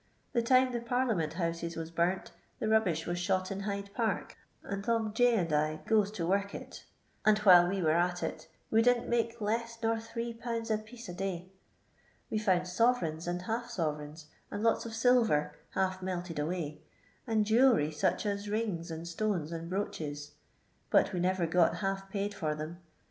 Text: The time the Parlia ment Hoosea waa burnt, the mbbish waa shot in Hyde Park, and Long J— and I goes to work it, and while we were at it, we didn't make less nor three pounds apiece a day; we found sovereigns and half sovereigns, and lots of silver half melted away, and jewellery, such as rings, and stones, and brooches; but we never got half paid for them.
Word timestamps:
The 0.33 0.41
time 0.41 0.71
the 0.71 0.79
Parlia 0.79 1.15
ment 1.15 1.33
Hoosea 1.33 1.69
waa 1.79 1.91
burnt, 1.95 2.31
the 2.57 2.65
mbbish 2.65 3.05
waa 3.05 3.13
shot 3.13 3.51
in 3.51 3.59
Hyde 3.59 3.91
Park, 3.93 4.35
and 4.63 4.87
Long 4.87 5.13
J— 5.13 5.35
and 5.35 5.53
I 5.53 5.75
goes 5.85 6.09
to 6.13 6.25
work 6.25 6.55
it, 6.55 6.85
and 7.23 7.37
while 7.37 7.67
we 7.69 7.83
were 7.83 7.91
at 7.95 8.23
it, 8.23 8.47
we 8.71 8.81
didn't 8.81 9.07
make 9.09 9.39
less 9.39 9.77
nor 9.83 9.99
three 9.99 10.33
pounds 10.33 10.71
apiece 10.71 11.07
a 11.07 11.13
day; 11.13 11.51
we 12.31 12.39
found 12.39 12.67
sovereigns 12.67 13.27
and 13.27 13.43
half 13.43 13.69
sovereigns, 13.69 14.25
and 14.49 14.63
lots 14.63 14.87
of 14.87 14.95
silver 14.95 15.53
half 15.75 16.01
melted 16.01 16.39
away, 16.39 16.81
and 17.27 17.45
jewellery, 17.45 17.91
such 17.91 18.25
as 18.25 18.49
rings, 18.49 18.89
and 18.89 19.07
stones, 19.07 19.51
and 19.51 19.69
brooches; 19.69 20.31
but 20.89 21.13
we 21.13 21.19
never 21.19 21.45
got 21.45 21.75
half 21.75 22.09
paid 22.09 22.33
for 22.33 22.55
them. 22.55 22.79